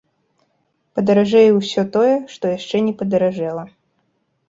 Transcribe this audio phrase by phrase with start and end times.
[0.99, 3.63] Падаражэе ўсё тое, што яшчэ не падаражэла.